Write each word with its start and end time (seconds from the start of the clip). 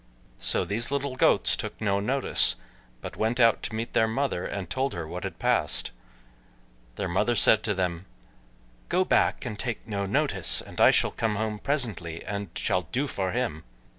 So 0.39 0.65
these 0.65 0.89
little 0.89 1.15
goats 1.15 1.55
took 1.55 1.79
no 1.79 1.99
notice, 1.99 2.55
but 3.01 3.17
went 3.17 3.39
out 3.39 3.61
to 3.61 3.75
meet 3.75 3.93
their 3.93 4.07
mother, 4.07 4.47
and 4.47 4.67
told 4.67 4.93
her 4.95 5.07
what 5.07 5.23
had 5.23 5.37
passed. 5.37 5.91
Their 6.95 7.07
mother 7.07 7.35
said 7.35 7.61
to 7.65 7.75
them, 7.75 8.07
"Go 8.89 9.05
back, 9.05 9.41
take 9.59 9.87
no 9.87 10.07
notice, 10.07 10.59
and 10.59 10.81
I 10.81 10.89
shall 10.89 11.11
come 11.11 11.35
home 11.35 11.59
presently, 11.59 12.25
and 12.25 12.49
shall 12.55 12.87
do 12.91 13.05
for 13.05 13.31
him." 13.31 13.63